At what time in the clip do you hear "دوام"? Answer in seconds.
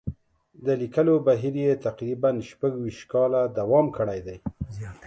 3.57-3.85